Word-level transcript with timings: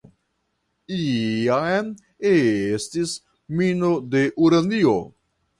Iam 0.95 1.91
estis 2.31 3.13
mino 3.61 3.95
de 4.17 4.25
uranio. 4.49 4.99